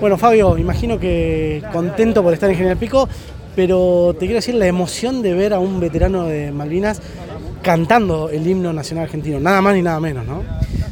[0.00, 3.08] Bueno, Fabio, imagino que contento por estar en General Pico,
[3.56, 7.00] pero te quiero decir la emoción de ver a un veterano de Malvinas
[7.62, 10.42] cantando el himno nacional argentino, nada más ni nada menos, ¿no?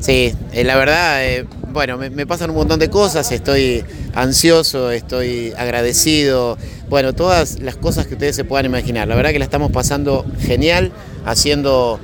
[0.00, 3.84] Sí, eh, la verdad, eh, bueno, me, me, pasan un montón de cosas, estoy
[4.14, 6.58] ansioso, estoy agradecido,
[6.88, 9.08] bueno, todas las cosas que ustedes se puedan imaginar.
[9.08, 10.92] La verdad que la estamos pasando genial,
[11.24, 11.98] haciendo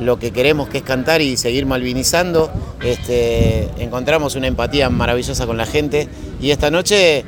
[0.00, 2.50] lo que queremos que es cantar y seguir malvinizando.
[2.82, 6.08] Este, encontramos una empatía maravillosa con la gente
[6.40, 7.24] y esta noche,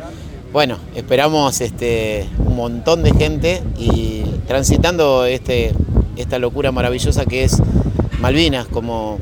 [0.53, 5.73] bueno, esperamos este, un montón de gente y transitando este,
[6.17, 7.61] esta locura maravillosa que es
[8.21, 9.19] Malvinas, como,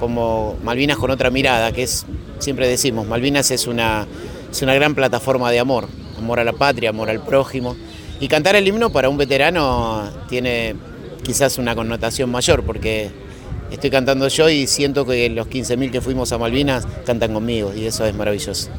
[0.00, 2.06] como Malvinas con otra mirada, que es,
[2.40, 4.06] siempre decimos, Malvinas es una,
[4.50, 7.76] es una gran plataforma de amor, amor a la patria, amor al prójimo.
[8.20, 10.74] Y cantar el himno para un veterano tiene
[11.22, 13.10] quizás una connotación mayor, porque
[13.70, 17.86] estoy cantando yo y siento que los 15.000 que fuimos a Malvinas cantan conmigo y
[17.86, 18.70] eso es maravilloso.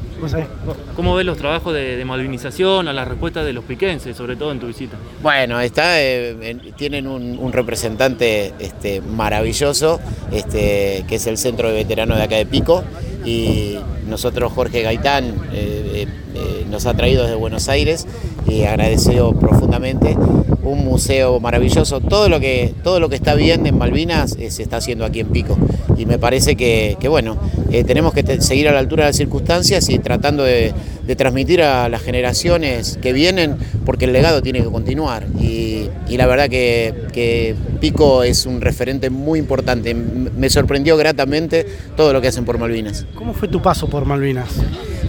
[0.96, 4.52] ¿Cómo ves los trabajos de, de malvinización, a las respuestas de los piquenses, sobre todo
[4.52, 4.96] en tu visita?
[5.22, 10.00] Bueno, está, eh, tienen un, un representante este, maravilloso,
[10.30, 12.84] este, que es el Centro de Veteranos de acá de Pico,
[13.24, 13.76] y
[14.08, 18.06] nosotros Jorge Gaitán eh, eh, nos ha traído desde Buenos Aires
[18.48, 20.16] y agradecido profundamente
[20.62, 22.00] un museo maravilloso.
[22.00, 25.20] Todo lo que, todo lo que está bien en Malvinas eh, se está haciendo aquí
[25.20, 25.58] en Pico.
[25.96, 27.36] Y me parece que, que bueno,
[27.70, 30.72] eh, tenemos que seguir a la altura de las circunstancias y tratando de,
[31.10, 35.26] de, transmitir a las generaciones que vienen, porque el legado tiene que continuar.
[35.40, 39.94] Y, y la verdad que, que, Pico es un referente muy importante.
[39.94, 41.66] Me sorprendió gratamente
[41.96, 43.06] todo lo que hacen por Malvinas.
[43.14, 44.60] ¿Cómo fue tu paso por Malvinas?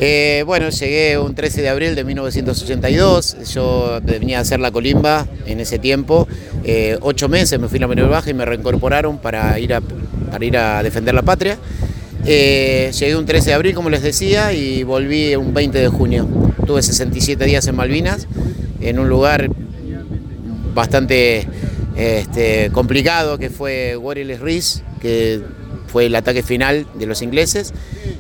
[0.03, 5.27] Eh, bueno, llegué un 13 de abril de 1982, yo venía a hacer la colimba
[5.45, 6.27] en ese tiempo,
[6.63, 9.81] eh, ocho meses me fui a la menor baja y me reincorporaron para ir a,
[10.31, 11.59] para ir a defender la patria.
[12.25, 16.27] Eh, llegué un 13 de abril, como les decía, y volví un 20 de junio.
[16.65, 18.27] Tuve 67 días en Malvinas,
[18.79, 19.49] en un lugar
[20.73, 21.47] bastante
[21.95, 25.41] este, complicado que fue Warriors Rees, que
[25.87, 27.73] fue el ataque final de los ingleses.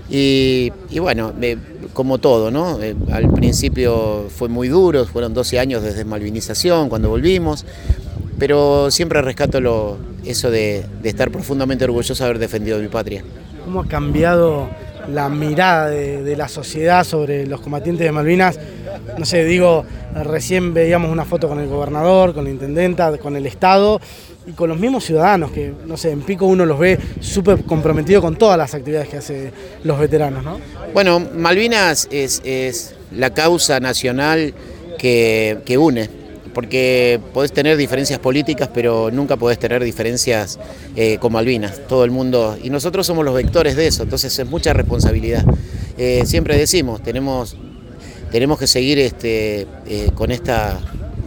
[0.09, 1.57] Y, bueno, me,
[1.93, 2.81] como todo, ¿no?
[2.81, 7.65] Eh, al principio fue muy duro, fueron 12 años desde malvinización cuando volvimos,
[8.37, 13.23] pero siempre rescato eso de, de, estar profundamente orgulloso de haber defendido mi patria.
[13.65, 14.69] ¿Cómo ha cambiado
[15.09, 18.59] la mirada de, la sociedad sobre los combatientes de Malvinas?
[19.17, 19.85] No sé, digo,
[20.23, 23.99] recién veíamos una foto con el gobernador, con la intendenta, con el Estado
[24.45, 28.23] y con los mismos ciudadanos, que no sé, en Pico uno los ve súper comprometidos
[28.23, 29.51] con todas las actividades que hacen
[29.83, 30.59] los veteranos, ¿no?
[30.93, 34.53] Bueno, Malvinas es, la causa nacional
[34.97, 36.09] que, une,
[36.53, 40.59] porque podés tener diferencias políticas, pero nunca podés tener diferencias
[40.95, 44.47] eh, con Malvinas, todo el mundo, y nosotros somos los vectores de eso, entonces es
[44.47, 45.45] mucha responsabilidad.
[45.97, 47.55] Eh, siempre decimos, tenemos,
[48.31, 50.79] tenemos que seguir este, eh, con esta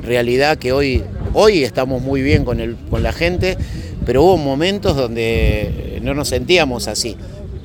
[0.03, 1.03] realidad que hoy,
[1.33, 3.56] hoy estamos muy bien con, el, con la gente,
[4.05, 7.17] pero hubo momentos donde no nos sentíamos así.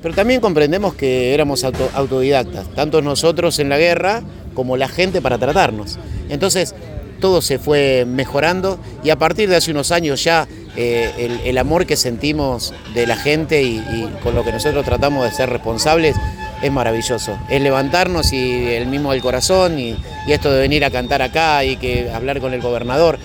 [0.02, 5.22] Pero también comprendemos que éramos auto, autodidactas, tanto nosotros en la guerra como la gente
[5.22, 6.00] para tratarnos.
[6.30, 6.74] Entonces,
[7.20, 11.86] todo se fue mejorando y a partir de hace unos años ya eh, el, amor
[11.86, 16.16] que sentimos de la gente y, con lo que nosotros tratamos de ser responsables
[16.62, 17.38] es maravilloso.
[17.50, 19.98] Es levantarnos y el mismo del corazón y,
[20.28, 23.20] y esto de venir a cantar acá y que hablar con el gobernador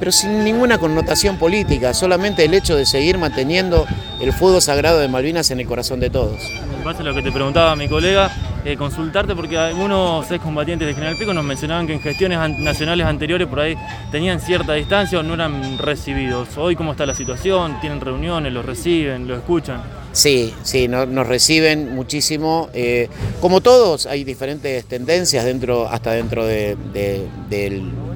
[0.00, 3.86] pero sin ninguna connotación política, solamente el hecho de seguir manteniendo
[4.20, 6.40] el fuego sagrado de Malvinas en el corazón de todos.
[6.78, 8.30] Me pasa lo que te preguntaba mi colega,
[8.64, 13.48] eh, consultarte porque algunos excombatientes de General Pico nos mencionaban que en gestiones nacionales anteriores
[13.48, 13.74] por ahí
[14.10, 16.56] tenían cierta distancia o no eran recibidos.
[16.58, 19.80] Hoy cómo está la situación, tienen reuniones, los reciben, los escuchan.
[20.12, 22.68] Sí, sí, no, nos reciben muchísimo.
[22.74, 23.08] Eh,
[23.40, 26.76] como todos, hay diferentes tendencias dentro, hasta dentro de,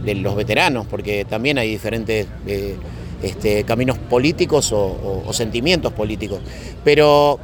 [0.05, 2.77] los veteranos, porque también hay diferentes eh,
[3.23, 6.41] este, caminos políticos o, o, sentimientos políticos.
[6.83, 7.39] Pero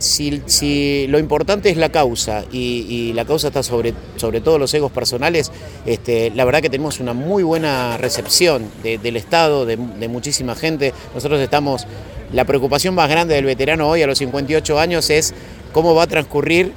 [0.00, 4.90] si, lo importante es la causa y, la causa está sobre, sobre todo los egos
[4.90, 5.52] personales,
[5.86, 9.76] este, la verdad que tenemos una muy buena recepción del Estado, de
[10.08, 10.92] muchísima gente.
[11.14, 11.86] Nosotros estamos
[12.32, 15.34] la preocupación más grande del veterano hoy a los 58 años es
[15.72, 16.72] cómo va a transcurrir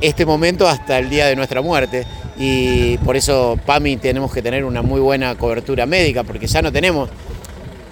[0.00, 2.06] este momento hasta el día de nuestra muerte.
[2.38, 6.72] Y por eso, PAMI, tenemos que tener una muy buena cobertura médica, porque ya no
[6.72, 7.10] tenemos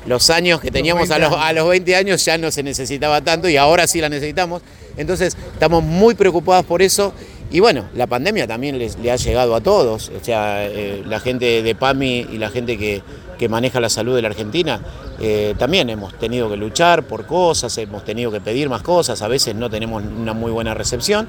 [0.06, 3.49] los años que teníamos a los, a los 20 años, ya no se necesitaba tanto
[3.49, 4.62] y ahora sí la necesitamos.
[4.97, 7.12] Entonces, estamos muy preocupados por eso.
[7.50, 11.20] Y bueno, la pandemia también les, le ha llegado a todos, o sea, eh, la
[11.20, 13.03] gente de PAMI y la gente que,
[13.38, 14.81] que maneja la salud de la Argentina,
[15.20, 19.29] eh, también hemos tenido que luchar por cosas, hemos tenido que pedir más cosas, a
[19.29, 21.29] veces no tenemos una muy buena recepción,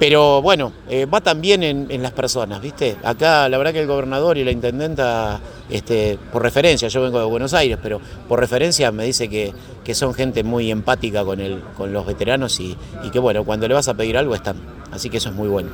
[0.00, 2.96] Pero bueno, eh, va también en, las personas, ¿viste?
[3.04, 5.38] Acá la verdad que el gobernador y la intendenta,
[5.68, 9.52] este, por referencia, yo vengo de Buenos Aires, pero por referencia me dice que,
[9.84, 12.74] que son gente muy empática con, el, con los veteranos y,
[13.04, 14.79] y que bueno, cuando le vas a pedir algo están.
[14.92, 15.68] Así que eso es muy bueno.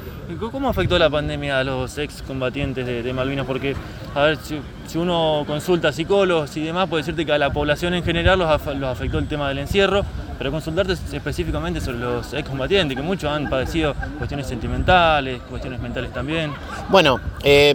[0.53, 3.47] ¿Cómo afectó la pandemia a los excombatientes de, de Malvinas?
[3.47, 3.75] Porque,
[4.15, 7.95] a ver, si, uno consulta a psicólogos y demás, puede decirte que a la población
[7.95, 10.05] en general los, afectó el tema del encierro,
[10.39, 16.53] pero consultarte específicamente sobre los excombatientes, que muchos han padecido cuestiones sentimentales, cuestiones mentales también.
[16.91, 17.75] Bueno, eh,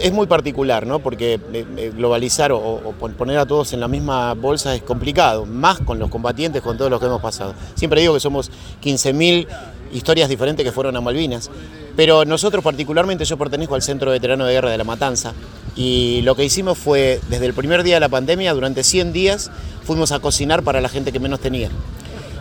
[0.00, 0.98] es muy particular, ¿no?
[0.98, 5.80] Porque eh, eh, globalizar o, poner a todos en la misma bolsa es complicado, más
[5.80, 7.54] con los combatientes, con todos los que hemos pasado.
[7.74, 8.50] Siempre digo que somos
[8.82, 9.46] 15.000
[9.92, 11.50] historias diferentes que fueron a Malvinas.
[11.96, 15.34] Pero nosotros particularmente, yo pertenezco al Centro Veterano de Guerra de la Matanza
[15.76, 19.50] y lo que hicimos fue, desde el primer día de la pandemia, durante 100 días,
[19.84, 21.68] fuimos a cocinar para la gente que menos tenía.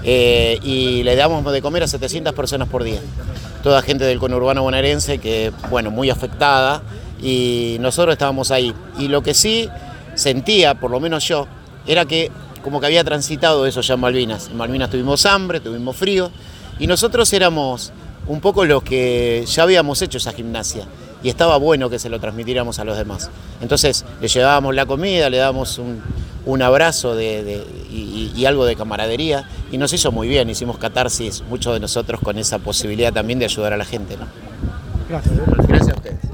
[0.03, 2.99] Eh, y le damos de comer a 700 personas por día.
[3.63, 6.81] Toda gente del conurbano bonaerense que, bueno, muy afectada
[7.21, 8.73] y nosotros estábamos ahí.
[8.97, 9.69] Y lo que sí
[10.15, 11.47] sentía, por lo menos yo,
[11.85, 12.31] era que
[12.63, 14.47] como que había transitado eso ya en Malvinas.
[14.47, 16.31] En Malvinas tuvimos hambre, tuvimos frío,
[16.81, 17.93] y nosotros éramos
[18.25, 20.85] un poco los que ya habíamos hecho esa gimnasia
[21.21, 23.29] y estaba bueno que se lo transmitiéramos a los demás.
[23.61, 29.93] Entonces le llevábamos la comida, le dábamos un, abrazo y, algo de camaradería y nos
[29.93, 33.77] hizo muy bien, hicimos catarsis muchos de nosotros con esa posibilidad también de ayudar a
[33.77, 34.17] la gente.
[35.07, 35.35] Gracias.
[35.67, 36.30] Gracias a ustedes.